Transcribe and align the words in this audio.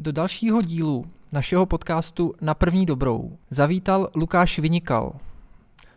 Do 0.00 0.12
dalšího 0.12 0.62
dílu 0.62 1.04
našeho 1.32 1.66
podcastu 1.66 2.34
Na 2.40 2.54
první 2.54 2.86
dobrou 2.86 3.38
zavítal 3.50 4.08
Lukáš 4.14 4.58
Vynikal. 4.58 5.12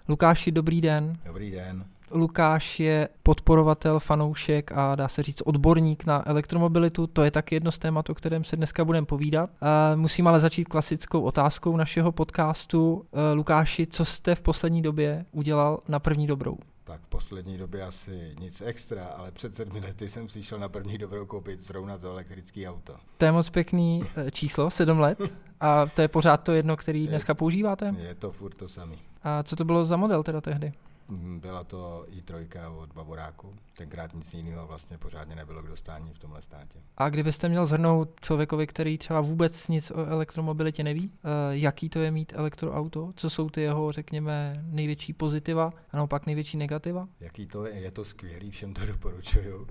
Lukáši, 0.08 0.52
dobrý 0.52 0.82
den. 0.82 1.18
Dobrý 1.26 1.52
den. 1.52 1.86
Lukáš 2.14 2.80
je 2.80 3.10
podporovatel, 3.24 4.00
fanoušek 4.00 4.72
a 4.72 4.96
dá 4.96 5.08
se 5.08 5.24
říct 5.24 5.42
odborník 5.42 6.06
na 6.06 6.30
elektromobilitu. 6.30 7.08
To 7.08 7.24
je 7.24 7.32
taky 7.32 7.56
jedno 7.56 7.72
z 7.72 7.78
témat, 7.78 8.10
o 8.10 8.16
kterém 8.16 8.44
se 8.44 8.56
dneska 8.56 8.86
budeme 8.86 9.06
povídat. 9.06 9.50
Musím 9.96 10.28
ale 10.28 10.40
začít 10.40 10.66
klasickou 10.66 11.22
otázkou 11.22 11.78
našeho 11.78 12.12
podcastu. 12.12 13.06
Lukáši, 13.34 13.88
co 13.88 14.06
jste 14.06 14.36
v 14.36 14.42
poslední 14.42 14.82
době 14.82 15.26
udělal 15.32 15.80
na 15.88 16.00
první 16.00 16.28
dobrou? 16.28 16.58
Tak 16.84 17.02
v 17.02 17.08
poslední 17.08 17.58
době 17.58 17.84
asi 17.84 18.36
nic 18.40 18.62
extra, 18.66 19.06
ale 19.06 19.32
před 19.32 19.56
sedmi 19.56 19.80
lety 19.80 20.10
jsem 20.10 20.30
si 20.30 20.44
šel 20.44 20.60
na 20.60 20.70
první 20.70 20.98
dobrou 20.98 21.26
koupit 21.26 21.66
zrovna 21.66 21.98
to 21.98 22.12
elektrické 22.12 22.70
auto. 22.70 22.96
To 23.18 23.26
je 23.26 23.32
moc 23.32 23.50
pěkný 23.50 24.04
eh, 24.16 24.32
číslo, 24.32 24.70
sedm 24.70 25.00
let. 25.00 25.20
A 25.60 25.86
to 25.86 26.02
je 26.02 26.08
pořád 26.08 26.38
to 26.38 26.52
jedno, 26.52 26.78
který 26.78 27.08
dneska 27.08 27.34
používáte? 27.34 27.96
Je 27.98 28.16
to 28.16 28.32
furt 28.32 28.54
to 28.56 28.68
samý. 28.70 28.98
A 29.24 29.44
co 29.44 29.56
to 29.56 29.66
bylo 29.66 29.86
za 29.86 29.98
model 29.98 30.24
teda 30.24 30.42
tehdy? 30.42 30.74
Mhm, 31.14 31.40
byla 31.40 31.64
to 31.64 32.06
i3 32.10 32.78
od 32.78 32.94
Bavoráku. 32.94 33.56
Tenkrát 33.78 34.14
nic 34.14 34.34
jiného 34.34 34.68
vlastně 34.68 34.98
pořádně 34.98 35.36
nebylo 35.36 35.64
k 35.64 35.68
dostání 35.68 36.14
v 36.14 36.20
tomhle 36.20 36.42
státě. 36.42 36.80
A 36.98 37.10
kdybyste 37.10 37.50
měl 37.50 37.66
zhrnout 37.66 38.10
člověkovi, 38.22 38.68
který 38.68 38.98
třeba 38.98 39.22
vůbec 39.22 39.68
nic 39.68 39.92
o 39.92 40.06
elektromobilitě 40.06 40.84
neví, 40.84 41.08
uh, 41.08 41.12
jaký 41.50 41.90
to 41.90 42.00
je 42.00 42.12
mít 42.12 42.34
elektroauto, 42.36 43.14
co 43.16 43.30
jsou 43.30 43.50
ty 43.50 43.62
jeho, 43.62 43.92
řekněme, 43.92 44.64
největší 44.68 45.14
pozitiva 45.14 45.74
a 45.92 45.98
naopak 45.98 46.26
největší 46.26 46.58
negativa? 46.58 47.08
Jaký 47.20 47.48
to 47.48 47.66
je, 47.66 47.80
je 47.80 47.92
to 47.92 48.06
skvělý, 48.06 48.52
všem 48.52 48.74
to 48.74 48.86
doporučuju. 48.86 49.68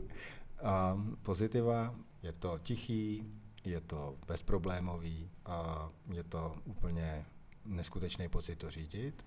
A 0.62 0.98
pozitiva, 1.22 1.94
je 2.22 2.32
to 2.32 2.58
tichý, 2.62 3.26
je 3.64 3.80
to 3.80 4.14
bezproblémový 4.26 5.30
a 5.46 5.88
je 6.12 6.22
to 6.22 6.54
úplně 6.64 7.24
neskutečný 7.66 8.28
pocit 8.28 8.56
to 8.56 8.70
řídit 8.70 9.24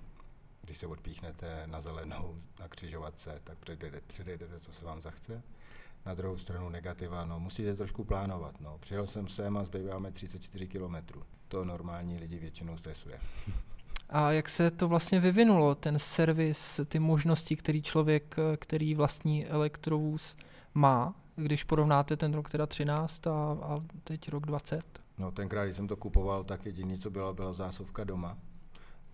když 0.66 0.78
se 0.78 0.88
odpíchnete 0.88 1.64
na 1.66 1.82
zelenou, 1.82 2.36
na 2.60 2.68
křižovatce, 2.68 3.42
tak 3.44 3.58
předjedete, 4.08 4.60
co 4.60 4.74
se 4.74 4.86
vám 4.86 5.02
zachce. 5.02 5.44
Na 6.06 6.14
druhou 6.14 6.38
stranu 6.38 6.70
negativa, 6.70 7.26
no 7.26 7.40
musíte 7.40 7.76
trošku 7.76 8.04
plánovat. 8.04 8.62
No. 8.62 8.78
Přijel 8.78 9.08
jsem 9.08 9.28
sem 9.28 9.58
a 9.58 9.66
zbýváme 9.66 10.12
34 10.12 10.68
km. 10.68 10.96
To 11.48 11.66
normální 11.66 12.18
lidi 12.18 12.38
většinou 12.38 12.78
stresuje. 12.78 13.20
A 14.10 14.32
jak 14.32 14.50
se 14.50 14.72
to 14.72 14.88
vlastně 14.88 15.20
vyvinulo, 15.20 15.76
ten 15.76 16.00
servis, 16.00 16.82
ty 16.88 17.00
možnosti, 17.00 17.56
který 17.56 17.82
člověk, 17.82 18.36
který 18.58 18.96
vlastní 18.96 19.48
elektrovůz 19.48 20.38
má, 20.74 21.16
když 21.36 21.64
porovnáte 21.64 22.18
ten 22.18 22.34
rok 22.34 22.50
teda 22.50 22.66
13 22.66 23.28
a, 23.28 23.32
a 23.62 23.84
teď 24.04 24.30
rok 24.30 24.46
20? 24.46 25.02
No 25.18 25.32
tenkrát, 25.32 25.66
když 25.66 25.76
jsem 25.76 25.88
to 25.88 25.96
kupoval, 25.96 26.44
tak 26.44 26.66
jediný, 26.66 26.98
co 26.98 27.10
bylo, 27.10 27.34
byla 27.34 27.54
zásuvka 27.54 28.04
doma 28.04 28.38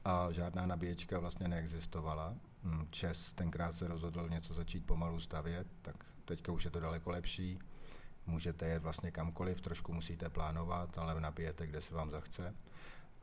a 0.06 0.32
žádná 0.32 0.66
nabíječka 0.66 1.20
vlastně 1.20 1.48
neexistovala. 1.48 2.36
Hm, 2.64 2.88
Čes 2.90 3.34
tenkrát 3.34 3.76
se 3.76 3.88
rozhodl 3.88 4.30
něco 4.30 4.54
začít 4.54 4.86
pomalu 4.86 5.20
stavět, 5.20 5.68
tak 5.82 5.96
teďka 6.26 6.52
už 6.52 6.66
je 6.66 6.72
to 6.72 6.80
daleko 6.80 7.10
lepší. 7.10 7.60
Můžete 8.28 8.66
jet 8.66 8.84
vlastně 8.84 9.12
kamkoliv, 9.12 9.62
trošku 9.62 9.94
musíte 9.94 10.30
plánovat, 10.30 10.98
ale 10.98 11.22
nabijete, 11.22 11.68
kde 11.68 11.82
se 11.82 11.96
vám 11.96 12.12
zachce. 12.12 12.56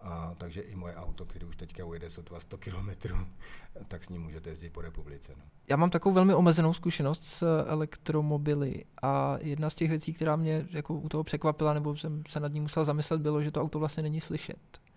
A, 0.01 0.34
takže 0.39 0.61
i 0.61 0.77
moje 0.77 0.97
auto, 0.97 1.25
který 1.25 1.47
už 1.47 1.56
teďka 1.56 1.84
ujede 1.84 2.11
sotva 2.11 2.41
100 2.41 2.59
km, 2.59 2.91
tak 3.89 4.05
s 4.05 4.09
ním 4.09 4.23
můžete 4.23 4.51
jezdit 4.51 4.71
po 4.71 4.81
republice. 4.81 5.33
No. 5.37 5.43
Já 5.69 5.77
mám 5.77 5.91
takovou 5.91 6.15
velmi 6.15 6.34
omezenou 6.34 6.73
zkušenost 6.73 7.25
s 7.25 7.65
elektromobily 7.67 8.84
a 9.03 9.39
jedna 9.41 9.71
z 9.71 9.75
těch 9.75 9.91
věcí, 9.91 10.12
která 10.12 10.37
mě 10.37 10.67
jako 10.71 10.95
u 10.95 11.09
toho 11.09 11.25
překvapila, 11.25 11.75
nebo 11.75 11.97
jsem 11.97 12.23
se 12.29 12.41
nad 12.41 12.53
ní 12.53 12.61
musel 12.61 12.84
zamyslet, 12.84 13.21
bylo, 13.21 13.43
že 13.43 13.51
to 13.51 13.62
auto 13.62 13.79
vlastně 13.79 14.03
není 14.03 14.21
slyšet 14.21 14.88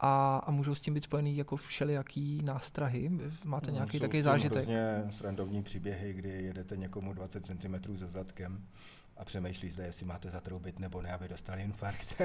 a, 0.00 0.36
a 0.36 0.50
můžou 0.50 0.74
s 0.74 0.80
tím 0.80 0.94
být 0.94 1.04
spojený 1.04 1.36
jako 1.36 1.56
všelijaký 1.56 2.42
nástrahy. 2.44 3.10
Máte 3.44 3.70
no, 3.70 3.74
nějaký 3.74 4.00
takový 4.00 4.22
zážitek? 4.22 4.64
Jsou 4.64 5.10
srandovní 5.10 5.62
příběhy, 5.62 6.12
kdy 6.12 6.28
jedete 6.28 6.76
někomu 6.76 7.12
20 7.12 7.46
cm 7.46 7.96
za 7.96 8.06
zadkem 8.06 8.66
a 9.16 9.24
přemýšlíte, 9.24 9.82
jestli 9.82 10.06
máte 10.06 10.30
zatroubit 10.30 10.78
nebo 10.78 11.02
ne, 11.02 11.12
aby 11.12 11.28
dostali 11.28 11.62
infarkt. 11.62 12.22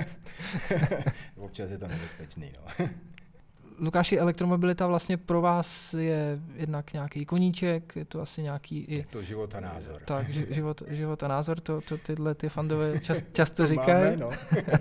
Občas 1.36 1.70
je 1.70 1.78
to 1.78 1.88
nebezpečný. 1.88 2.52
No. 2.58 2.88
Lukáši, 3.82 4.18
elektromobilita 4.18 4.88
vlastně 4.88 5.18
pro 5.18 5.42
vás 5.42 5.94
je 5.94 6.40
jednak 6.56 6.94
nějaký 6.94 7.26
koníček, 7.26 7.96
je 7.96 8.06
to 8.06 8.22
asi 8.22 8.44
nějaký 8.44 8.80
i... 8.80 8.96
Je 8.96 9.06
to 9.06 9.22
život 9.22 9.56
a 9.56 9.60
názor. 9.60 10.02
Tak, 10.06 10.30
život, 10.30 10.84
život 10.88 11.24
a 11.24 11.28
názor, 11.28 11.60
to, 11.60 11.82
to 11.82 11.98
tyhle 11.98 12.36
ty 12.36 12.50
fandové 12.50 13.00
čas, 13.00 13.18
často 13.34 13.66
říkají. 13.66 14.18
No. 14.18 14.30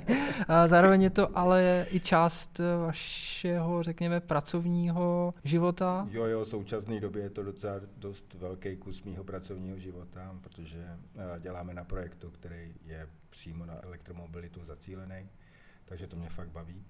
a 0.48 0.68
zároveň 0.68 1.02
je 1.02 1.10
to 1.10 1.38
ale 1.38 1.86
i 1.90 2.00
část 2.00 2.60
vašeho, 2.86 3.82
řekněme, 3.82 4.20
pracovního 4.20 5.34
života. 5.44 6.08
Jo, 6.10 6.24
jo, 6.24 6.44
v 6.44 6.48
současné 6.48 7.00
době 7.00 7.22
je 7.22 7.30
to 7.30 7.42
docela 7.42 7.74
dost 7.96 8.34
velký 8.34 8.76
kus 8.76 9.02
mýho 9.02 9.24
pracovního 9.24 9.78
života, 9.78 10.34
protože 10.40 10.86
eh, 11.16 11.40
děláme 11.40 11.74
na 11.74 11.84
projektu, 11.84 12.30
který 12.30 12.74
je 12.86 13.08
přímo 13.30 13.66
na 13.66 13.84
elektromobilitu 13.84 14.64
zacílený, 14.64 15.28
takže 15.84 16.06
to 16.06 16.16
mě 16.16 16.28
fakt 16.28 16.48
baví 16.48 16.84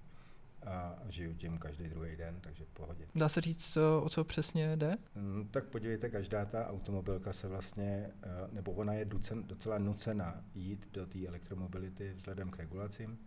a 0.65 0.95
žiju 1.09 1.33
tím 1.33 1.57
každý 1.57 1.87
druhý 1.87 2.15
den, 2.15 2.37
takže 2.41 2.65
v 2.65 2.69
pohodě. 2.69 3.05
Dá 3.15 3.29
se 3.29 3.41
říct, 3.41 3.73
co, 3.73 4.01
o 4.03 4.09
co 4.09 4.23
přesně 4.23 4.77
jde? 4.77 4.97
No, 5.15 5.45
tak 5.51 5.63
podívejte, 5.65 6.09
každá 6.09 6.45
ta 6.45 6.67
automobilka 6.67 7.33
se 7.33 7.47
vlastně, 7.47 8.09
eh, 8.23 8.27
nebo 8.51 8.71
ona 8.71 8.93
je 8.93 9.05
ducen, 9.05 9.43
docela 9.43 9.77
nucena 9.77 10.43
jít 10.55 10.87
do 10.93 11.05
té 11.05 11.27
elektromobility 11.27 12.13
vzhledem 12.13 12.49
k 12.49 12.57
regulacím 12.57 13.19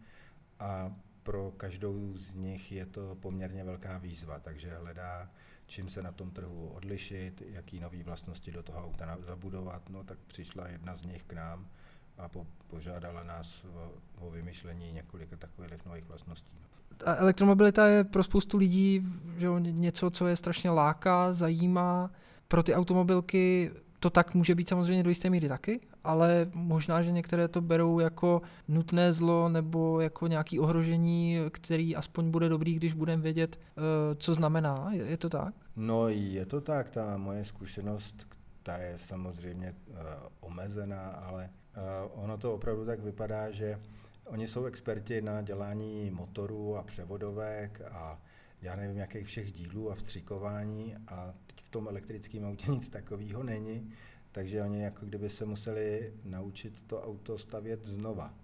a 0.59 0.97
pro 1.23 1.51
každou 1.57 2.15
z 2.15 2.35
nich 2.35 2.73
je 2.73 2.87
to 2.87 3.15
poměrně 3.15 3.65
velká 3.65 3.99
výzva, 3.99 4.41
takže 4.41 4.77
hledá, 4.77 5.31
čím 5.67 5.89
se 5.89 6.03
na 6.03 6.13
tom 6.13 6.31
trhu 6.31 6.69
odlišit, 6.69 7.43
jaký 7.47 7.81
nové 7.81 8.03
vlastnosti 8.03 8.53
do 8.53 8.63
toho 8.63 8.85
auta 8.85 9.17
zabudovat, 9.21 9.91
no 9.91 10.05
tak 10.05 10.19
přišla 10.19 10.69
jedna 10.69 10.97
z 10.97 11.05
nich 11.05 11.23
k 11.23 11.33
nám 11.33 11.69
a 12.19 12.29
po, 12.29 12.47
požádala 12.67 13.23
nás 13.23 13.65
o, 13.65 13.93
o 14.27 14.31
vymyšlení 14.31 14.93
několika 14.93 15.37
takových 15.37 15.85
nových 15.85 16.05
vlastností. 16.05 16.59
Elektromobilita 17.05 17.87
je 17.87 18.05
pro 18.05 18.23
spoustu 18.23 18.57
lidí 18.59 19.03
že 19.39 19.47
jo, 19.47 19.59
něco, 19.59 20.11
co 20.11 20.27
je 20.27 20.37
strašně 20.37 20.71
láká, 20.71 21.33
zajímá. 21.33 22.11
Pro 22.49 22.63
ty 22.63 22.75
automobilky 22.75 23.71
to 24.01 24.11
tak 24.11 24.35
může 24.35 24.55
být 24.55 24.69
samozřejmě 24.69 25.03
do 25.03 25.09
jisté 25.09 25.31
míry 25.31 25.49
taky, 25.49 25.81
ale 26.05 26.51
možná, 26.55 27.03
že 27.03 27.13
některé 27.13 27.49
to 27.49 27.61
berou 27.61 28.01
jako 28.01 28.43
nutné 28.69 29.13
zlo 29.13 29.49
nebo 29.49 30.01
jako 30.01 30.27
nějaké 30.27 30.61
ohrožení, 30.61 31.39
který 31.51 31.97
aspoň 31.97 32.31
bude 32.31 32.49
dobrý, 32.49 32.75
když 32.75 32.93
budeme 32.93 33.23
vědět, 33.23 33.61
eh, 33.61 33.81
co 34.15 34.35
znamená. 34.35 34.91
Je, 34.93 35.17
to 35.17 35.29
tak? 35.29 35.55
No 35.77 36.09
je 36.09 36.47
to 36.47 36.61
tak, 36.61 36.91
ta 36.91 37.17
moje 37.17 37.45
zkušenost, 37.45 38.27
ta 38.63 38.77
je 38.77 38.95
samozřejmě 38.97 39.75
uh, 39.89 39.97
omezená, 40.41 41.09
ale 41.09 41.51
uh, 42.13 42.25
ono 42.25 42.39
to 42.39 42.55
opravdu 42.55 42.87
tak 42.87 43.01
vypadá, 43.01 43.51
že 43.51 43.81
Oni 44.27 44.47
jsou 44.47 44.65
experti 44.65 45.23
na 45.23 45.43
dělání 45.43 46.11
motorů 46.11 46.77
a 46.77 46.83
převodovek 46.83 47.81
a 47.91 48.21
já 48.63 48.77
nevím, 48.77 48.97
jakých 48.97 49.27
všech 49.27 49.53
dílů 49.53 49.91
a 49.91 49.95
vstřikování 49.95 50.97
a 51.09 51.35
teď 51.47 51.63
v 51.65 51.69
tom 51.69 51.89
elektrickém 51.89 52.45
autě 52.45 52.71
nic 52.71 52.89
takového 52.89 53.43
není, 53.43 53.93
takže 54.33 54.63
oni 54.63 54.83
jako 54.83 55.07
kdyby 55.07 55.31
se 55.31 55.45
museli 55.45 56.13
naučit 56.25 56.83
to 56.87 57.03
auto 57.03 57.39
stavět 57.39 57.85
znova. 57.85 58.35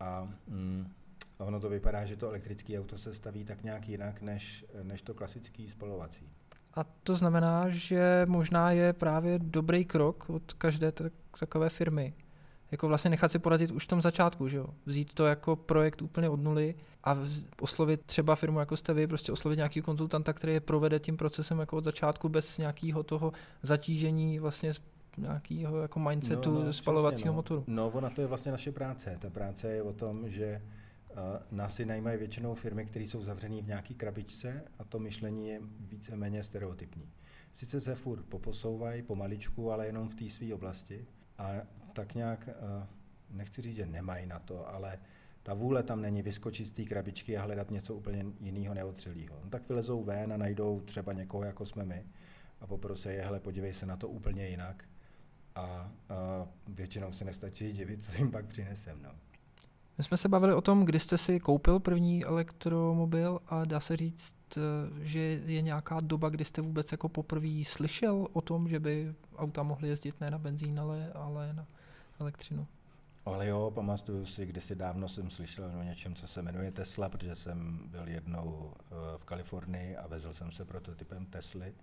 A 0.00 0.32
mm, 0.46 0.92
ono 1.38 1.60
to 1.60 1.68
vypadá, 1.68 2.04
že 2.04 2.16
to 2.16 2.28
elektrické 2.28 2.80
auto 2.80 2.98
se 2.98 3.14
staví 3.14 3.44
tak 3.44 3.62
nějak 3.62 3.88
jinak, 3.88 4.22
než, 4.22 4.64
než 4.82 5.02
to 5.02 5.14
klasický 5.14 5.70
spalovací. 5.70 6.28
A 6.74 6.84
to 6.84 7.16
znamená, 7.16 7.68
že 7.68 8.26
možná 8.28 8.70
je 8.70 8.92
právě 8.92 9.38
dobrý 9.38 9.84
krok 9.84 10.30
od 10.30 10.52
každé 10.52 10.92
takové 11.38 11.70
firmy, 11.70 12.14
jako 12.70 12.88
vlastně 12.88 13.10
nechat 13.10 13.32
si 13.32 13.38
poradit 13.38 13.70
už 13.70 13.84
v 13.84 13.88
tom 13.88 14.00
začátku, 14.00 14.48
že 14.48 14.56
jo? 14.56 14.66
Vzít 14.86 15.14
to 15.14 15.26
jako 15.26 15.56
projekt 15.56 16.02
úplně 16.02 16.28
od 16.28 16.40
nuly 16.40 16.74
a 17.04 17.18
oslovit 17.60 18.02
třeba 18.06 18.34
firmu, 18.34 18.58
jako 18.58 18.76
jste 18.76 18.94
vy, 18.94 19.06
prostě 19.06 19.32
oslovit 19.32 19.56
nějaký 19.56 19.82
konzultanta, 19.82 20.32
který 20.32 20.52
je 20.52 20.60
provede 20.60 20.98
tím 20.98 21.16
procesem 21.16 21.58
jako 21.58 21.76
od 21.76 21.84
začátku 21.84 22.28
bez 22.28 22.58
nějakého 22.58 23.02
toho 23.02 23.32
zatížení 23.62 24.38
vlastně 24.38 24.72
nějakého 25.18 25.80
jako 25.80 26.00
mindsetu 26.00 26.50
no, 26.52 26.64
no, 26.64 26.72
spalovacího 26.72 27.12
přesně, 27.12 27.28
no. 27.28 27.34
motoru. 27.34 27.64
No, 27.66 27.88
ona 27.88 28.10
to 28.10 28.20
je 28.20 28.26
vlastně 28.26 28.52
naše 28.52 28.72
práce. 28.72 29.18
Ta 29.20 29.30
práce 29.30 29.68
je 29.68 29.82
o 29.82 29.92
tom, 29.92 30.30
že 30.30 30.62
uh, 31.10 31.18
nás 31.50 31.74
si 31.74 31.86
najmají 31.86 32.18
většinou 32.18 32.54
firmy, 32.54 32.86
které 32.86 33.04
jsou 33.04 33.22
zavřené 33.22 33.62
v 33.62 33.66
nějaké 33.66 33.94
krabičce 33.94 34.64
a 34.78 34.84
to 34.84 34.98
myšlení 34.98 35.48
je 35.48 35.60
víceméně 35.80 36.42
stereotypní. 36.42 37.12
Sice 37.52 37.80
se 37.80 37.94
furt 37.94 38.22
poposouvají 38.22 39.02
pomaličku, 39.02 39.72
ale 39.72 39.86
jenom 39.86 40.08
v 40.08 40.14
té 40.14 40.30
své 40.30 40.54
oblasti 40.54 41.06
a 41.38 41.52
tak 41.92 42.14
nějak, 42.14 42.48
eh, 42.48 42.86
nechci 43.30 43.62
říct, 43.62 43.76
že 43.76 43.86
nemají 43.86 44.26
na 44.26 44.38
to, 44.38 44.68
ale 44.68 44.98
ta 45.42 45.54
vůle 45.54 45.82
tam 45.82 46.02
není 46.02 46.22
vyskočit 46.22 46.66
z 46.66 46.70
té 46.70 46.84
krabičky 46.84 47.36
a 47.36 47.42
hledat 47.42 47.70
něco 47.70 47.94
úplně 47.94 48.24
jiného 48.40 48.74
neotřelého. 48.74 49.40
No, 49.44 49.50
tak 49.50 49.68
vylezou 49.68 50.04
ven 50.04 50.32
a 50.32 50.36
najdou 50.36 50.80
třeba 50.80 51.12
někoho, 51.12 51.44
jako 51.44 51.66
jsme 51.66 51.84
my, 51.84 52.04
a 52.60 52.66
poprosí 52.66 53.08
je, 53.08 53.22
hele, 53.22 53.40
podívej 53.40 53.74
se 53.74 53.86
na 53.86 53.96
to 53.96 54.08
úplně 54.08 54.48
jinak. 54.48 54.84
A, 55.54 55.62
a 55.62 55.90
většinou 56.68 57.12
se 57.12 57.24
nestačí 57.24 57.72
divit, 57.72 58.04
co 58.04 58.12
jim 58.18 58.30
pak 58.30 58.46
přinesem. 58.46 59.02
No. 59.02 59.10
My 59.98 60.04
jsme 60.04 60.16
se 60.16 60.28
bavili 60.28 60.54
o 60.54 60.60
tom, 60.60 60.84
kdy 60.84 61.00
jste 61.00 61.18
si 61.18 61.40
koupil 61.40 61.80
první 61.80 62.24
elektromobil 62.24 63.40
a 63.46 63.64
dá 63.64 63.80
se 63.80 63.96
říct, 63.96 64.34
eh, 64.34 64.35
že 65.00 65.20
je 65.46 65.62
nějaká 65.62 66.00
doba, 66.00 66.28
kdy 66.28 66.44
jste 66.44 66.62
vůbec 66.62 66.92
jako 66.92 67.08
poprvé 67.08 67.64
slyšel 67.64 68.28
o 68.32 68.40
tom, 68.40 68.68
že 68.68 68.80
by 68.80 69.14
auta 69.36 69.62
mohly 69.62 69.88
jezdit 69.88 70.20
ne 70.20 70.30
na 70.30 70.38
benzín, 70.38 70.80
ale, 70.80 71.12
ale 71.12 71.52
na 71.52 71.66
elektřinu. 72.20 72.66
Ale 73.24 73.46
jo, 73.46 73.72
pamatuju 73.74 74.26
si, 74.26 74.46
kdysi 74.46 74.74
dávno 74.74 75.08
jsem 75.08 75.30
slyšel 75.30 75.70
o 75.80 75.82
něčem, 75.82 76.14
co 76.14 76.26
se 76.26 76.42
jmenuje 76.42 76.72
Tesla, 76.72 77.08
protože 77.08 77.36
jsem 77.36 77.80
byl 77.86 78.08
jednou 78.08 78.74
eh, 78.78 78.94
v 79.18 79.24
Kalifornii 79.24 79.96
a 79.96 80.06
vezl 80.06 80.32
jsem 80.32 80.52
se 80.52 80.64
prototypem 80.64 81.26
Tesly 81.26 81.74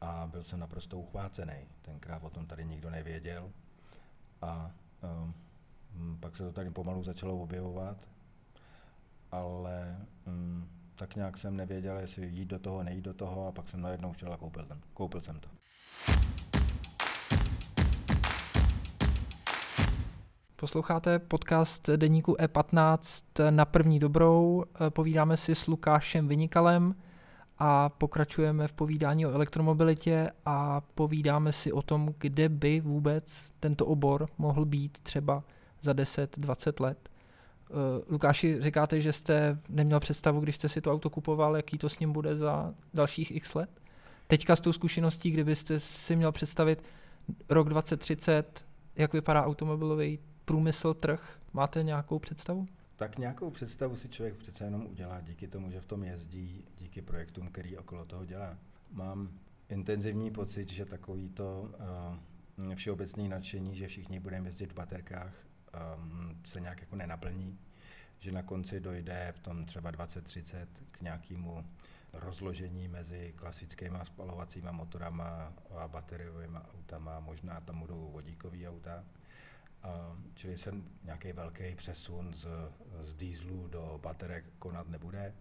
a 0.00 0.28
byl 0.30 0.42
jsem 0.42 0.60
naprosto 0.60 0.98
uchvácený. 0.98 1.54
Tenkrát 1.82 2.24
o 2.24 2.30
tom 2.30 2.46
tady 2.46 2.64
nikdo 2.64 2.90
nevěděl 2.90 3.50
a 4.42 4.70
um, 5.96 6.18
pak 6.20 6.36
se 6.36 6.42
to 6.42 6.52
tady 6.52 6.70
pomalu 6.70 7.02
začalo 7.02 7.42
objevovat, 7.42 8.08
ale 9.30 9.96
um, 10.26 10.68
tak 10.96 11.16
nějak 11.16 11.38
jsem 11.38 11.56
nevěděl, 11.56 11.96
jestli 11.96 12.26
jít 12.26 12.48
do 12.48 12.58
toho, 12.58 12.82
nejít 12.82 13.04
do 13.04 13.14
toho 13.14 13.46
a 13.46 13.52
pak 13.52 13.68
jsem 13.68 13.80
najednou 13.80 14.14
šel 14.14 14.32
a 14.32 14.36
koupil, 14.36 14.64
ten, 14.64 14.80
koupil 14.94 15.20
jsem 15.20 15.40
to. 15.40 15.48
Posloucháte 20.56 21.18
podcast 21.18 21.90
deníku 21.90 22.32
E15 22.32 23.24
na 23.50 23.64
první 23.64 23.98
dobrou. 23.98 24.64
Povídáme 24.88 25.36
si 25.36 25.54
s 25.54 25.66
Lukášem 25.66 26.28
Vynikalem 26.28 26.94
a 27.58 27.88
pokračujeme 27.88 28.68
v 28.68 28.72
povídání 28.72 29.26
o 29.26 29.30
elektromobilitě 29.30 30.30
a 30.46 30.80
povídáme 30.80 31.52
si 31.52 31.72
o 31.72 31.82
tom, 31.82 32.14
kde 32.18 32.48
by 32.48 32.80
vůbec 32.80 33.52
tento 33.60 33.86
obor 33.86 34.28
mohl 34.38 34.64
být 34.64 34.98
třeba 34.98 35.44
za 35.80 35.92
10-20 35.92 36.84
let. 36.84 37.08
Lukáši, 38.08 38.60
říkáte, 38.60 39.00
že 39.00 39.12
jste 39.12 39.58
neměl 39.68 40.00
představu, 40.00 40.40
když 40.40 40.56
jste 40.56 40.68
si 40.68 40.80
to 40.80 40.92
auto 40.92 41.10
kupoval, 41.10 41.56
jaký 41.56 41.78
to 41.78 41.88
s 41.88 41.98
ním 41.98 42.12
bude 42.12 42.36
za 42.36 42.74
dalších 42.94 43.36
x 43.36 43.54
let? 43.54 43.70
Teďka 44.26 44.56
s 44.56 44.60
tou 44.60 44.72
zkušeností, 44.72 45.30
kdybyste 45.30 45.80
si 45.80 46.16
měl 46.16 46.32
představit 46.32 46.84
rok 47.48 47.68
2030, 47.68 48.64
jak 48.96 49.12
vypadá 49.12 49.44
automobilový 49.44 50.18
průmysl, 50.44 50.94
trh? 50.94 51.40
Máte 51.52 51.82
nějakou 51.82 52.18
představu? 52.18 52.66
Tak 52.96 53.18
nějakou 53.18 53.50
představu 53.50 53.96
si 53.96 54.08
člověk 54.08 54.36
přece 54.36 54.64
jenom 54.64 54.86
udělá 54.86 55.20
díky 55.20 55.48
tomu, 55.48 55.70
že 55.70 55.80
v 55.80 55.86
tom 55.86 56.04
jezdí, 56.04 56.64
díky 56.78 57.02
projektům, 57.02 57.48
který 57.48 57.76
okolo 57.76 58.04
toho 58.04 58.24
dělá. 58.24 58.58
Mám 58.90 59.28
intenzivní 59.68 60.30
pocit, 60.30 60.68
že 60.68 60.84
takový 60.84 61.28
to 61.28 61.70
uh, 62.58 62.74
všeobecný 62.74 63.28
nadšení, 63.28 63.76
že 63.76 63.86
všichni 63.86 64.20
budeme 64.20 64.48
jezdit 64.48 64.72
v 64.72 64.74
baterkách, 64.74 65.34
um, 65.96 66.40
se 66.44 66.60
nějak 66.60 66.80
jako 66.80 66.96
nenaplní, 66.96 67.58
že 68.18 68.32
na 68.32 68.42
konci 68.42 68.80
dojde 68.80 69.32
v 69.36 69.38
tom 69.38 69.64
třeba 69.64 69.90
2030 69.90 70.68
k 70.90 71.00
nějakému 71.00 71.66
rozložení 72.12 72.88
mezi 72.88 73.32
klasickými 73.36 73.98
spalovacími 74.04 74.68
motorama 74.72 75.52
a 75.78 75.88
bateriovými 75.88 76.58
autama, 76.74 77.20
možná 77.20 77.60
tam 77.60 77.80
budou 77.80 78.10
vodíkové 78.12 78.68
auta 78.68 79.04
čili 80.34 80.58
se 80.58 80.74
nějaký 81.04 81.32
velký 81.32 81.74
přesun 81.74 82.34
z, 82.34 82.46
z 83.02 83.14
dýzlu 83.14 83.68
do 83.68 84.00
baterek 84.02 84.44
konat 84.58 84.88
nebude. 84.88 85.34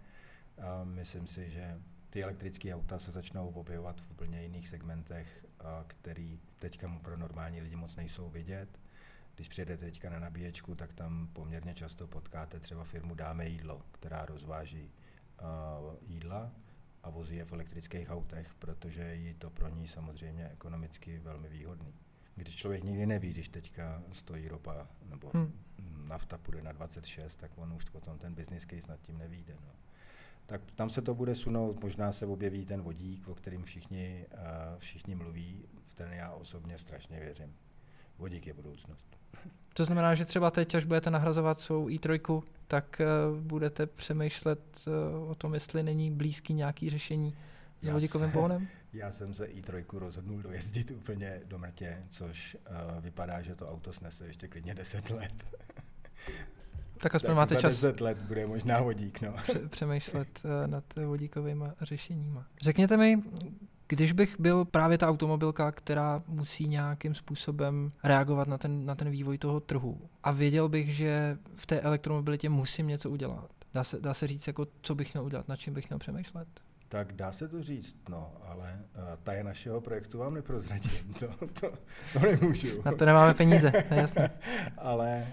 A 0.62 0.84
myslím 0.84 1.28
si, 1.28 1.50
že 1.50 1.82
ty 2.10 2.24
elektrické 2.24 2.76
auta 2.76 3.00
se 3.00 3.12
začnou 3.12 3.50
objevovat 3.50 4.02
v 4.02 4.12
úplně 4.12 4.42
jiných 4.42 4.68
segmentech, 4.68 5.46
a 5.60 5.84
který 5.88 6.40
teďka 6.60 7.00
pro 7.02 7.18
normální 7.18 7.62
lidi 7.62 7.76
moc 7.76 7.96
nejsou 7.96 8.30
vidět. 8.30 8.80
Když 9.36 9.48
přijedete 9.48 9.86
teďka 9.86 10.10
na 10.10 10.20
nabíječku, 10.20 10.76
tak 10.76 10.94
tam 10.94 11.28
poměrně 11.34 11.74
často 11.74 12.08
potkáte 12.08 12.60
třeba 12.60 12.84
firmu 12.84 13.16
Dáme 13.16 13.48
jídlo, 13.48 13.82
která 13.92 14.26
rozváží 14.26 14.92
uh, 15.42 15.96
jídla 16.02 16.52
a 17.04 17.10
vozí 17.10 17.36
je 17.36 17.46
v 17.46 17.52
elektrických 17.52 18.10
autech, 18.10 18.54
protože 18.60 19.02
je 19.02 19.34
to 19.34 19.50
pro 19.50 19.70
ní 19.70 19.88
samozřejmě 19.88 20.50
ekonomicky 20.50 21.20
velmi 21.20 21.50
výhodný 21.50 21.94
když 22.36 22.56
člověk 22.56 22.84
nikdy 22.84 23.06
neví, 23.06 23.30
když 23.30 23.50
teďka 23.50 24.04
stojí 24.12 24.48
ropa 24.48 24.88
nebo 25.06 25.32
hmm. 25.34 25.54
nafta 26.08 26.38
půjde 26.38 26.62
na 26.62 26.72
26, 26.72 27.36
tak 27.36 27.52
on 27.56 27.74
už 27.74 27.86
potom 27.86 28.18
ten 28.18 28.34
business 28.34 28.66
case 28.66 28.88
nad 28.88 29.02
tím 29.02 29.18
nevíde. 29.18 29.54
No. 29.66 29.74
Tak 30.46 30.72
tam 30.76 30.90
se 30.90 31.02
to 31.02 31.16
bude 31.16 31.36
sunout, 31.36 31.84
možná 31.84 32.12
se 32.12 32.26
objeví 32.26 32.66
ten 32.66 32.82
vodík, 32.82 33.28
o 33.28 33.36
kterým 33.36 33.64
všichni, 33.64 34.26
uh, 34.34 34.80
všichni 34.80 35.16
mluví, 35.16 35.66
v 35.88 35.96
ten 35.96 36.14
já 36.14 36.32
osobně 36.32 36.78
strašně 36.78 37.20
věřím. 37.20 37.56
Vodík 38.18 38.48
je 38.48 38.54
budoucnost. 38.54 39.21
To 39.74 39.86
znamená, 39.86 40.16
že 40.16 40.26
třeba 40.26 40.52
teď, 40.52 40.76
až 40.76 40.86
budete 40.86 41.10
nahrazovat 41.10 41.60
svou 41.60 41.88
i3, 41.88 42.44
tak 42.68 43.02
uh, 43.32 43.40
budete 43.40 43.86
přemýšlet 43.86 44.60
uh, 44.88 45.30
o 45.32 45.36
tom, 45.36 45.54
jestli 45.54 45.84
není 45.84 46.12
blízký 46.12 46.54
nějaký 46.54 46.90
řešení 46.90 47.36
s 47.82 47.90
vodíkovým 47.90 48.32
pohnem? 48.32 48.68
Já 48.94 49.12
jsem 49.12 49.34
se 49.34 49.46
i3 49.46 50.00
rozhodnul 50.00 50.42
dojezdit 50.42 50.92
úplně 50.92 51.42
do 51.46 51.58
mrtě, 51.58 52.04
což 52.10 52.58
uh, 52.70 53.02
vypadá, 53.02 53.42
že 53.42 53.56
to 53.56 53.70
auto 53.70 53.94
snese 53.94 54.28
ještě 54.28 54.48
klidně 54.48 54.76
10 54.76 55.10
let. 55.10 55.34
Tak 56.98 57.16
aspoň 57.16 57.30
tak 57.30 57.36
máte 57.36 57.56
za 57.56 57.62
čas. 57.62 57.74
10 57.74 58.02
let 58.02 58.18
bude 58.18 58.48
možná 58.48 58.82
vodík, 58.82 59.22
no. 59.22 59.36
Přemýšlet 59.70 60.42
uh, 60.44 60.68
nad 60.68 60.84
vodíkovými 61.06 61.66
řešeními. 61.82 62.40
Řekněte 62.62 62.98
mi, 62.98 63.24
když 63.92 64.12
bych 64.12 64.40
byl 64.40 64.66
právě 64.66 64.98
ta 64.98 65.10
automobilka, 65.10 65.72
která 65.72 66.24
musí 66.28 66.68
nějakým 66.68 67.16
způsobem 67.16 67.92
reagovat 68.04 68.48
na 68.48 68.58
ten, 68.58 68.86
na 68.86 68.96
ten 68.96 69.10
vývoj 69.10 69.38
toho 69.38 69.60
trhu 69.60 70.02
a 70.24 70.32
věděl 70.32 70.70
bych, 70.70 70.96
že 70.96 71.38
v 71.56 71.66
té 71.66 71.80
elektromobilitě 71.80 72.50
musím 72.50 72.88
něco 72.88 73.10
udělat, 73.10 73.50
dá 73.74 73.84
se, 73.84 74.00
dá 74.00 74.14
se 74.14 74.28
říct, 74.28 74.48
jako, 74.48 74.68
co 74.82 74.96
bych 74.96 75.14
měl 75.14 75.26
udělat, 75.26 75.48
nad 75.48 75.56
čím 75.56 75.74
bych 75.74 75.90
měl 75.90 76.00
přemýšlet? 76.00 76.48
Tak 76.88 77.14
dá 77.14 77.32
se 77.32 77.48
to 77.48 77.64
říct, 77.64 77.96
no, 78.10 78.32
ale 78.48 78.80
uh, 78.96 79.04
ta 79.24 79.34
je 79.34 79.44
našeho 79.44 79.82
projektu 79.82 80.18
vám 80.18 80.34
neprozradím, 80.34 81.14
to, 81.20 81.28
to, 81.60 81.72
to 82.14 82.20
nemůžu. 82.20 82.82
Na 82.86 82.92
to 82.92 83.06
nemáme 83.06 83.34
peníze, 83.34 83.72
to 83.88 83.94
je 83.94 84.00
jasné. 84.00 84.32
ale 84.78 85.28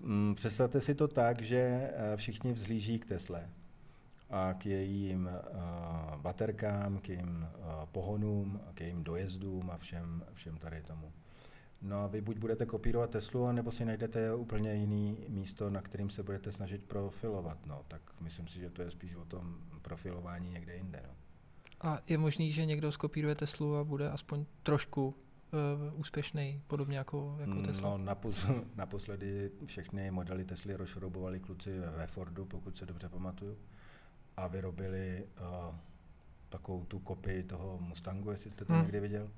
uh, 0.00 0.08
um, 0.10 0.34
představte 0.34 0.80
si 0.80 0.94
to 0.94 1.08
tak, 1.08 1.42
že 1.42 1.90
uh, 1.90 2.16
všichni 2.16 2.52
vzhlíží 2.52 2.98
k 2.98 3.04
Tesle 3.06 3.48
k 4.58 4.66
jejím 4.66 5.30
uh, 5.52 6.16
baterkám, 6.16 6.98
k 6.98 7.08
jejím 7.08 7.46
uh, 7.58 7.66
pohonům, 7.92 8.60
k 8.74 8.80
jejím 8.80 9.04
dojezdům 9.04 9.70
a 9.70 9.78
všem, 9.78 10.24
všem 10.34 10.56
tady 10.56 10.82
tomu. 10.82 11.12
No 11.82 12.04
a 12.04 12.06
vy 12.06 12.20
buď 12.20 12.38
budete 12.38 12.66
kopírovat 12.66 13.10
Teslu, 13.10 13.52
nebo 13.52 13.72
si 13.72 13.84
najdete 13.84 14.34
úplně 14.34 14.74
jiný 14.74 15.18
místo, 15.28 15.70
na 15.70 15.82
kterým 15.82 16.10
se 16.10 16.22
budete 16.22 16.52
snažit 16.52 16.84
profilovat. 16.84 17.66
No, 17.66 17.82
tak 17.88 18.02
myslím 18.20 18.48
si, 18.48 18.58
že 18.58 18.70
to 18.70 18.82
je 18.82 18.90
spíš 18.90 19.14
o 19.14 19.24
tom 19.24 19.56
profilování 19.82 20.50
někde 20.50 20.76
jinde. 20.76 21.02
No. 21.06 21.14
A 21.80 22.00
je 22.08 22.18
možný, 22.18 22.52
že 22.52 22.66
někdo 22.66 22.92
skopíruje 22.92 23.34
Teslu 23.34 23.76
a 23.76 23.84
bude 23.84 24.10
aspoň 24.10 24.44
trošku 24.62 25.06
uh, 25.06 26.00
úspěšný, 26.00 26.62
podobně 26.66 26.98
jako, 26.98 27.36
jako 27.40 27.54
mm, 27.54 27.62
Tesla? 27.62 27.90
No, 27.90 27.98
napos, 27.98 28.46
naposledy 28.74 29.50
všechny 29.66 30.10
modely 30.10 30.44
Tesly 30.44 30.74
rozšroubovali 30.74 31.40
kluci 31.40 31.78
ve 31.96 32.06
Fordu, 32.06 32.44
pokud 32.44 32.76
se 32.76 32.86
dobře 32.86 33.08
pamatuju, 33.08 33.56
a 34.36 34.46
vyrobili 34.46 35.24
uh, 35.40 35.74
takovou 36.48 36.84
tu 36.84 36.98
kopii 36.98 37.42
toho 37.42 37.78
Mustangu, 37.78 38.30
jestli 38.30 38.50
jste 38.50 38.64
to 38.64 38.72
hmm. 38.72 38.82
někdy 38.82 39.00
viděl 39.00 39.30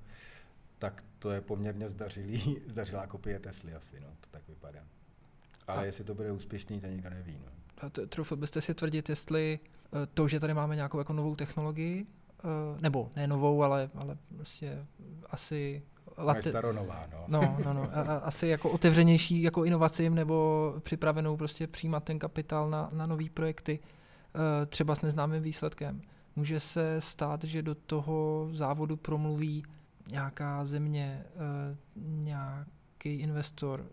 tak 0.85 1.05
to 1.19 1.31
je 1.31 1.41
poměrně 1.41 1.91
zdařilý, 1.91 2.61
zdařilá 2.67 3.07
kopie 3.07 3.39
Tesly 3.39 3.75
asi, 3.75 4.01
no, 4.01 4.09
to 4.21 4.29
tak 4.31 4.43
vypadá. 4.49 4.81
Ale 5.67 5.79
a 5.79 5.85
jestli 5.85 6.05
to 6.05 6.15
bude 6.15 6.33
úspěšný, 6.33 6.81
to 6.81 6.87
nikdo 6.87 7.11
neví. 7.11 7.39
No. 7.45 7.53
A 7.79 7.89
to, 7.89 8.07
troufil 8.07 8.37
byste 8.37 8.61
si 8.61 8.75
tvrdit, 8.75 9.09
jestli 9.09 9.59
eh, 9.63 10.07
to, 10.15 10.29
že 10.29 10.41
tady 10.41 10.55
máme 10.55 10.77
nějakou 10.77 10.99
jako 10.99 11.13
novou 11.13 11.37
technologii, 11.37 12.07
eh, 12.39 12.45
nebo 12.81 13.11
ne 13.17 13.27
novou, 13.27 13.63
ale, 13.63 13.91
ale 13.95 14.17
prostě 14.37 14.87
asi 15.31 15.83
late... 16.19 16.51
staronová, 16.51 17.07
no. 17.13 17.25
No, 17.29 17.59
no, 17.65 17.73
no. 17.73 17.83
A, 17.93 18.01
a, 18.01 18.17
asi 18.17 18.49
jako 18.49 18.71
otevřenější 18.71 19.43
jako 19.43 19.65
inovacím 19.65 20.15
nebo 20.15 20.75
připravenou 20.81 21.37
prostě 21.37 21.67
přijímat 21.67 22.05
ten 22.05 22.19
kapitál 22.19 22.71
na, 22.71 22.89
na 22.93 23.07
nové 23.07 23.25
projekty, 23.35 23.79
třeba 24.67 24.95
s 24.95 25.03
neznámým 25.03 25.43
výsledkem. 25.43 26.03
Může 26.37 26.61
se 26.61 27.01
stát, 27.01 27.45
že 27.45 27.63
do 27.63 27.75
toho 27.75 28.49
závodu 28.53 28.97
promluví 28.97 29.65
nějaká 30.09 30.65
země, 30.65 31.25
uh, 31.35 31.77
nějaký 31.97 33.15
investor, 33.15 33.87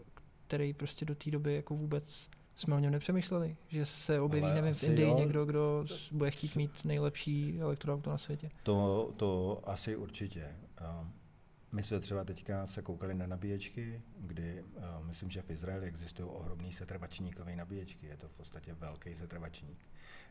který 0.47 0.73
prostě 0.73 1.05
do 1.05 1.15
té 1.15 1.31
doby 1.31 1.55
jako 1.55 1.75
vůbec 1.75 2.29
jsme 2.55 2.75
o 2.75 2.79
něm 2.79 2.91
nepřemýšleli, 2.91 3.57
že 3.67 3.85
se 3.85 4.19
objeví, 4.19 4.45
Ale 4.45 4.55
nevím, 4.55 4.73
v 4.73 4.83
Indii 4.83 5.07
jo. 5.07 5.17
někdo, 5.17 5.45
kdo 5.45 5.85
bude 6.11 6.31
chtít 6.31 6.55
mít 6.55 6.85
nejlepší 6.85 7.61
elektroauto 7.61 8.09
na 8.09 8.17
světě. 8.17 8.49
To, 8.63 9.11
to 9.17 9.61
asi 9.65 9.95
určitě. 9.95 10.55
My 11.71 11.83
jsme 11.83 11.99
třeba 11.99 12.23
teďka 12.23 12.67
se 12.67 12.81
koukali 12.81 13.13
na 13.13 13.27
nabíječky, 13.27 14.01
kdy 14.17 14.61
uh, 14.61 15.05
myslím, 15.07 15.29
že 15.29 15.41
v 15.41 15.49
Izraeli 15.49 15.87
existují 15.87 16.29
ohromný 16.29 16.71
setrvačníkové 16.71 17.55
nabíječky. 17.55 18.07
Je 18.07 18.17
to 18.17 18.27
v 18.27 18.33
podstatě 18.33 18.73
velký 18.73 19.15
setrvačník, 19.15 19.79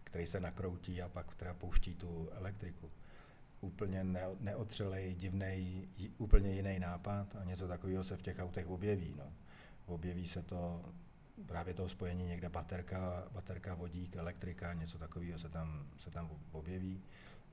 který 0.04 0.26
se 0.26 0.40
nakroutí 0.40 1.02
a 1.02 1.09
pak 1.09 1.35
teda 1.35 1.54
pouští 1.54 1.94
tu 1.94 2.28
elektriku 2.32 2.90
úplně 3.61 4.04
ne, 4.04 4.23
neotřelej, 4.40 5.14
divný, 5.14 5.87
úplně 6.18 6.52
jiný 6.52 6.78
nápad 6.78 7.37
a 7.37 7.44
něco 7.44 7.68
takového 7.68 8.04
se 8.04 8.16
v 8.16 8.23
těch 8.23 8.38
autech 8.38 8.66
objeví. 8.66 9.14
No. 9.18 9.32
Objeví 9.87 10.28
se 10.28 10.42
to 10.42 10.85
právě 11.47 11.75
toho 11.75 11.88
spojení 11.88 12.26
někde 12.26 12.49
baterka, 12.49 13.25
baterka, 13.32 13.75
vodík, 13.75 14.16
elektrika, 14.16 14.73
něco 14.73 14.99
takového 14.99 15.38
se 15.38 15.49
tam, 15.49 15.87
se 15.97 16.11
tam 16.11 16.30
objeví. 16.52 17.02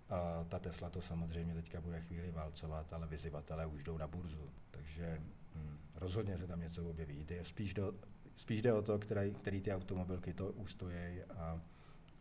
A 0.10 0.46
ta 0.50 0.60
Tesla 0.60 0.90
to 0.90 1.02
samozřejmě 1.02 1.54
teďka 1.54 1.82
bude 1.82 2.02
chvíli 2.02 2.32
válcovat, 2.32 2.94
ale 2.94 3.08
vyzývatelé 3.08 3.66
už 3.66 3.84
jdou 3.84 3.98
na 3.98 4.08
burzu. 4.08 4.50
Takže 4.72 5.22
hm, 5.56 5.78
rozhodně 5.96 6.38
se 6.38 6.48
tam 6.48 6.60
něco 6.60 6.90
objeví. 6.90 7.26
Jde 7.26 7.46
spíš, 7.46 7.74
do, 7.74 7.94
spíš 8.38 8.62
jde 8.62 8.74
o 8.74 8.82
to, 8.82 9.00
který, 9.00 9.34
který 9.34 9.62
ty 9.62 9.74
automobilky 9.74 10.34
to 10.34 10.48
ustojí 10.52 11.24
a, 11.38 11.62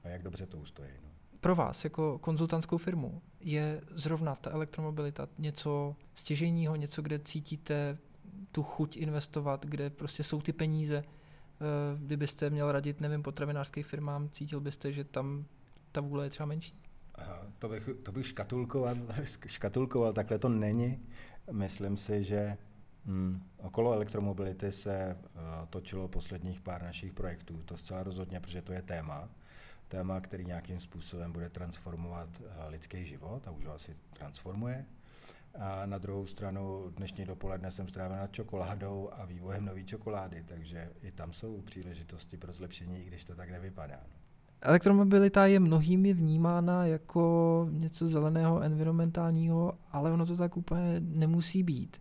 a 0.05 0.09
jak 0.09 0.23
dobře 0.23 0.47
to 0.47 0.59
ustojí. 0.59 0.91
No. 1.03 1.09
Pro 1.41 1.55
vás 1.55 1.85
jako 1.85 2.19
konzultantskou 2.19 2.79
firmu 2.79 3.23
je 3.41 3.81
zrovna 3.91 4.35
ta 4.35 4.51
elektromobilita 4.51 5.29
něco 5.39 5.97
stěžejního, 6.15 6.77
něco, 6.77 7.03
kde 7.03 7.19
cítíte 7.19 7.99
tu 8.53 8.63
chuť 8.63 8.97
investovat, 8.97 9.67
kde 9.67 9.91
prostě 9.91 10.25
jsou 10.25 10.43
ty 10.43 10.53
peníze. 10.53 10.97
Eh, 10.97 11.99
kdybyste 11.99 12.51
měl 12.51 12.73
radit, 12.73 13.01
nevím, 13.01 13.23
potravinářským 13.23 13.85
firmám, 13.85 14.31
cítil 14.31 14.61
byste, 14.61 14.93
že 14.93 15.05
tam 15.05 15.45
ta 15.93 16.01
vůle 16.01 16.27
je 16.27 16.31
třeba 16.31 16.47
menší? 16.47 16.86
To 17.59 17.69
bych, 17.69 17.91
to 18.03 18.13
bych 18.13 18.27
škatulkoval, 18.27 18.97
škatulkoval, 19.47 20.13
takhle 20.13 20.39
to 20.39 20.49
není. 20.49 21.07
Myslím 21.51 21.97
si, 21.97 22.25
že 22.25 22.57
Hmm. 23.07 23.43
Okolo 23.59 23.93
elektromobility 23.93 24.73
se 24.73 25.17
uh, 25.17 25.41
točilo 25.71 26.09
posledních 26.09 26.61
pár 26.61 26.83
našich 26.83 27.13
projektů. 27.13 27.63
To 27.65 27.77
zcela 27.77 28.03
rozhodně, 28.03 28.41
protože 28.41 28.63
to 28.63 28.73
je 28.73 28.83
téma. 28.83 29.29
Téma, 29.89 30.21
který 30.21 30.45
nějakým 30.45 30.81
způsobem 30.81 31.33
bude 31.33 31.51
transformovat 31.51 32.29
uh, 32.41 32.47
lidský 32.69 33.07
život 33.07 33.49
a 33.49 33.51
už 33.51 33.65
ho 33.67 33.75
asi 33.75 33.97
transformuje. 34.13 34.85
A 35.59 35.87
na 35.87 35.99
druhou 35.99 36.27
stranu 36.27 36.91
dnešní 36.97 37.25
dopoledne 37.25 37.71
jsem 37.71 37.89
strávil 37.89 38.17
nad 38.17 38.33
čokoládou 38.33 39.11
a 39.13 39.25
vývojem 39.25 39.65
nové 39.65 39.85
čokolády, 39.85 40.45
takže 40.47 40.93
i 41.03 41.13
tam 41.13 41.33
jsou 41.33 41.61
příležitosti 41.61 42.37
pro 42.37 42.53
zlepšení, 42.53 43.03
i 43.03 43.07
když 43.07 43.25
to 43.25 43.35
tak 43.35 43.51
nevypadá. 43.51 44.01
No. 44.03 44.26
Elektromobilita 44.63 45.47
je 45.47 45.61
mnohými 45.61 46.13
vnímána 46.13 46.87
jako 46.87 47.67
něco 47.71 48.09
zeleného, 48.09 48.61
environmentálního, 48.61 49.73
ale 49.93 50.13
ono 50.13 50.27
to 50.27 50.37
tak 50.37 50.57
úplně 50.57 51.01
nemusí 51.01 51.63
být. 51.63 51.97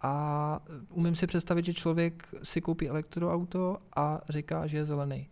A 0.00 0.60
umím 0.90 1.14
si 1.14 1.26
představit, 1.26 1.64
že 1.64 1.74
člověk 1.74 2.34
si 2.42 2.60
koupí 2.60 2.88
elektroauto 2.88 3.76
a 3.96 4.20
říká, 4.28 4.66
že 4.66 4.76
je 4.76 4.84
zelený. 4.84 5.28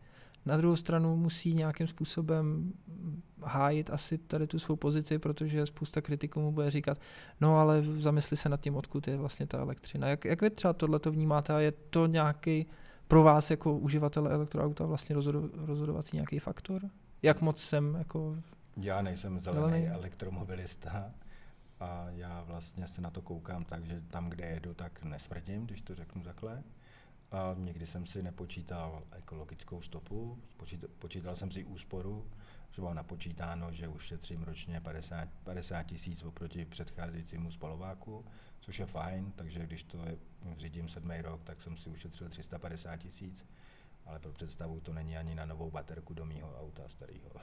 Na 0.47 0.57
druhou 0.57 0.77
stranu 0.77 1.17
musí 1.17 1.55
nějakým 1.55 1.87
způsobem 1.87 2.73
hájit 3.43 3.91
asi 3.91 4.19
tady 4.19 4.47
tu 4.47 4.59
svou 4.59 4.77
pozici, 4.77 5.19
protože 5.19 5.67
spousta 5.67 6.01
kritiků 6.01 6.41
mu 6.41 6.53
bude 6.53 6.71
říkat, 6.71 6.99
no 7.41 7.59
ale 7.59 7.85
zamysli 7.99 8.37
se 8.37 8.49
nad 8.49 8.61
tím, 8.61 8.77
odkud 8.77 9.09
je 9.09 9.17
vlastně 9.17 9.47
ta 9.47 9.59
elektřina. 9.59 10.09
Jak, 10.09 10.25
jak 10.25 10.43
vy 10.43 10.51
třeba 10.51 10.73
tohle 10.73 10.99
to 10.99 11.11
vnímáte 11.11 11.55
a 11.55 11.61
je 11.61 11.73
to 11.73 12.07
nějaký 12.07 12.67
pro 13.13 13.23
vás 13.23 13.51
jako 13.51 13.77
uživatele 13.77 14.31
elektroauta 14.31 14.87
vlastně 14.87 15.15
rozhodo, 15.15 15.49
rozhodovací 15.55 16.17
nějaký 16.17 16.39
faktor? 16.39 16.83
Jak 17.23 17.41
moc 17.41 17.63
jsem 17.63 17.95
jako... 17.95 18.37
Já 18.77 19.03
nejsem 19.03 19.41
zelený, 19.41 19.63
zelený 19.63 19.89
elektromobilista 19.89 21.13
a 21.81 22.07
já 22.11 22.43
vlastně 22.43 22.87
se 22.87 23.01
na 23.01 23.11
to 23.11 23.23
koukám 23.23 23.65
tak, 23.65 23.85
že 23.85 24.03
tam, 24.11 24.31
kde 24.31 24.47
jedu, 24.47 24.75
tak 24.75 25.03
nesmrdím, 25.03 25.67
když 25.67 25.81
to 25.81 25.95
řeknu 25.95 26.23
takhle. 26.23 26.63
A 27.33 27.55
nikdy 27.59 27.87
jsem 27.87 28.07
si 28.07 28.23
nepočítal 28.23 29.03
ekologickou 29.11 29.83
stopu, 29.83 30.39
počítal, 30.57 30.91
počítal 30.99 31.37
jsem 31.37 31.51
si 31.51 31.65
úsporu, 31.65 32.27
že 32.73 32.83
mám 32.83 32.95
napočítáno, 32.95 33.73
že 33.73 33.89
ušetřím 33.89 34.43
ročně 34.43 34.81
50, 34.81 35.29
50 35.45 35.83
tisíc 35.83 36.23
oproti 36.23 36.65
předcházejícímu 36.65 37.51
spalováku, 37.51 38.25
což 38.61 38.79
je 38.79 38.87
fajn, 38.87 39.33
takže 39.37 39.67
když 39.67 39.83
to 39.83 39.97
je, 40.05 40.17
řídím 40.57 40.89
sedmý 40.89 41.21
rok, 41.21 41.41
tak 41.45 41.63
jsem 41.63 41.77
si 41.77 41.91
ušetřil 41.91 42.29
350 42.29 42.97
tisíc, 42.97 43.47
ale 44.07 44.19
pro 44.19 44.33
představu 44.33 44.81
to 44.81 44.93
není 44.93 45.17
ani 45.17 45.35
na 45.35 45.47
novou 45.47 45.71
baterku 45.71 46.15
do 46.15 46.25
mýho 46.25 46.61
auta 46.61 46.83
starého. 46.89 47.31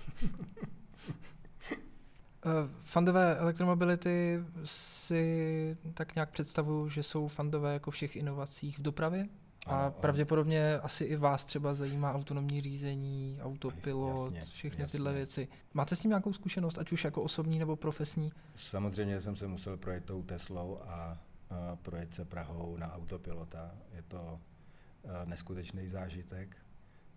Eh, 2.45 2.69
fandové 2.83 3.38
elektromobility 3.38 4.39
si 4.65 5.77
tak 5.93 6.15
nějak 6.15 6.29
představuju, 6.29 6.89
že 6.89 7.03
jsou 7.03 7.27
fandové 7.27 7.74
jako 7.74 7.91
všech 7.91 8.15
inovacích 8.15 8.79
v 8.79 8.81
dopravě? 8.81 9.27
A 9.69 9.81
ano, 9.81 9.91
pravděpodobně 9.91 10.73
ano. 10.73 10.85
asi 10.85 11.03
i 11.05 11.15
vás 11.15 11.45
třeba 11.45 11.73
zajímá 11.73 12.13
autonomní 12.13 12.61
řízení, 12.61 13.39
autopilot, 13.41 14.33
jasně, 14.33 14.53
všechny 14.53 14.81
jasně. 14.81 14.91
tyhle 14.91 15.13
věci. 15.13 15.47
Máte 15.73 15.95
s 15.95 15.99
tím 15.99 16.09
nějakou 16.09 16.33
zkušenost, 16.33 16.77
ať 16.77 16.91
už 16.91 17.03
jako 17.03 17.21
osobní 17.21 17.59
nebo 17.59 17.75
profesní? 17.75 18.31
Samozřejmě 18.55 19.21
jsem 19.21 19.35
se 19.35 19.47
musel 19.47 19.77
projet 19.77 20.05
tou 20.05 20.23
Teslou 20.23 20.79
a, 20.88 20.93
a 21.49 21.75
projet 21.75 22.13
se 22.13 22.25
Prahou 22.25 22.77
na 22.77 22.93
autopilota. 22.93 23.71
Je 23.95 24.01
to 24.01 24.17
a, 24.17 25.25
neskutečný 25.25 25.88
zážitek, 25.88 26.57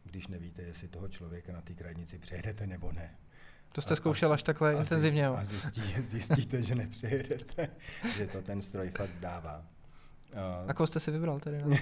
když 0.04 0.26
nevíte, 0.26 0.62
jestli 0.62 0.88
toho 0.88 1.08
člověka 1.08 1.52
na 1.52 1.60
té 1.60 1.74
krajnici 1.74 2.18
přejedete 2.18 2.66
nebo 2.66 2.92
ne. 2.92 3.16
To 3.72 3.80
jste 3.80 3.96
zkoušel 3.96 4.32
až 4.32 4.42
takhle 4.42 4.74
a 4.74 4.80
intenzivně? 4.80 5.26
A 5.26 5.44
zjistí, 5.44 5.80
zjistíte, 6.02 6.62
že 6.62 6.74
nepřejedete, 6.74 7.68
že 8.16 8.26
to 8.26 8.42
ten 8.42 8.62
stroj 8.62 8.90
fakt 8.90 9.20
dává. 9.20 9.66
Uh, 10.32 10.70
a 10.70 10.74
koho 10.74 10.86
jste 10.86 11.00
si 11.00 11.10
vybral 11.10 11.40
tedy 11.40 11.62
na, 11.62 11.68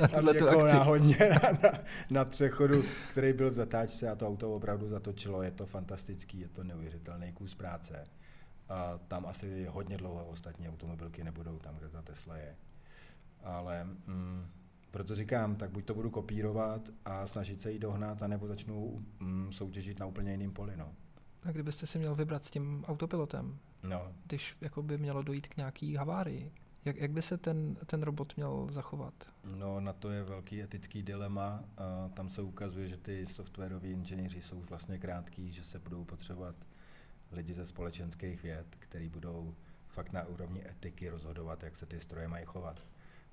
na 0.00 0.08
tuhle 0.08 0.34
tu 0.34 0.48
akci? 0.48 0.76
Náhodně 0.76 1.16
na, 1.30 1.58
na, 1.62 1.78
na 2.10 2.24
přechodu, 2.24 2.84
který 3.10 3.32
byl 3.32 3.50
v 3.50 3.54
zatáčce 3.54 4.08
a 4.08 4.14
to 4.14 4.28
auto 4.28 4.54
opravdu 4.54 4.88
zatočilo. 4.88 5.42
Je 5.42 5.50
to 5.50 5.66
fantastický, 5.66 6.40
je 6.40 6.48
to 6.48 6.64
neuvěřitelný 6.64 7.32
kus 7.32 7.54
práce. 7.54 8.06
A 8.68 8.98
tam 9.08 9.26
asi 9.26 9.64
hodně 9.64 9.96
dlouho 9.96 10.26
ostatní 10.26 10.68
automobilky 10.68 11.24
nebudou 11.24 11.58
tam, 11.58 11.76
kde 11.76 11.88
ta 11.88 12.02
Tesla 12.02 12.36
je. 12.36 12.56
Ale 13.44 13.84
mm, 13.84 14.46
proto 14.90 15.14
říkám, 15.14 15.56
tak 15.56 15.70
buď 15.70 15.84
to 15.84 15.94
budu 15.94 16.10
kopírovat 16.10 16.80
a 17.04 17.26
snažit 17.26 17.62
se 17.62 17.72
jí 17.72 17.78
dohnat, 17.78 18.22
anebo 18.22 18.46
začnu 18.46 19.04
mm, 19.20 19.52
soutěžit 19.52 20.00
na 20.00 20.06
úplně 20.06 20.30
jiném 20.30 20.52
poli. 20.52 20.76
No. 20.76 20.92
A 21.42 21.50
kdybyste 21.50 21.86
si 21.86 21.98
měl 21.98 22.14
vybrat 22.14 22.44
s 22.44 22.50
tím 22.50 22.84
autopilotem, 22.88 23.58
no. 23.82 24.12
když 24.26 24.56
jako 24.60 24.82
by 24.82 24.98
mělo 24.98 25.22
dojít 25.22 25.48
k 25.48 25.56
nějaký 25.56 25.96
havárii, 25.96 26.52
jak, 26.84 26.96
jak 26.96 27.10
by 27.10 27.22
se 27.22 27.38
ten, 27.38 27.76
ten 27.86 28.02
robot 28.02 28.36
měl 28.36 28.68
zachovat? 28.70 29.14
No, 29.56 29.80
na 29.80 29.92
to 29.92 30.10
je 30.10 30.24
velký 30.24 30.62
etický 30.62 31.02
dilema. 31.02 31.64
A 31.76 32.08
tam 32.08 32.30
se 32.30 32.42
ukazuje, 32.42 32.86
že 32.88 32.96
ty 32.96 33.26
softwaroví 33.26 33.90
inženýři 33.90 34.40
jsou 34.40 34.60
vlastně 34.60 34.98
krátký, 34.98 35.52
že 35.52 35.64
se 35.64 35.78
budou 35.78 36.04
potřebovat 36.04 36.56
lidi 37.32 37.54
ze 37.54 37.66
společenských 37.66 38.42
věd, 38.42 38.66
kteří 38.78 39.08
budou 39.08 39.54
fakt 39.88 40.12
na 40.12 40.26
úrovni 40.26 40.68
etiky 40.68 41.08
rozhodovat, 41.08 41.62
jak 41.62 41.76
se 41.76 41.86
ty 41.86 42.00
stroje 42.00 42.28
mají 42.28 42.44
chovat, 42.44 42.80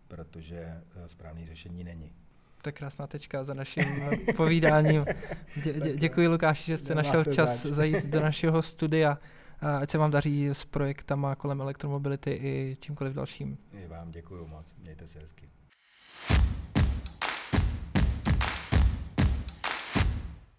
protože 0.07 0.57
eh, 0.57 1.09
správné 1.09 1.45
řešení 1.45 1.83
není. 1.83 2.13
To 2.65 2.69
je 2.69 2.73
krásná 2.73 3.07
tečka 3.07 3.43
za 3.43 3.53
naším 3.53 3.83
povídáním. 4.37 5.05
Dě, 5.63 5.73
dě, 5.73 5.97
děkuji 5.97 6.27
Lukáši, 6.27 6.65
že 6.65 6.77
jste 6.77 6.95
našel 6.95 7.23
čas 7.23 7.65
zajít 7.65 8.05
do 8.05 8.21
našeho 8.21 8.61
studia. 8.61 9.17
Ať 9.79 9.89
se 9.89 9.97
vám 9.97 10.11
daří 10.11 10.47
s 10.47 10.65
projektama 10.65 11.35
kolem 11.35 11.61
elektromobility 11.61 12.31
i 12.31 12.77
čímkoliv 12.79 13.13
dalším. 13.13 13.57
I 13.71 13.87
vám 13.87 14.11
děkuji 14.11 14.47
moc. 14.47 14.75
Mějte 14.81 15.07
se 15.07 15.19
hezky. 15.19 15.49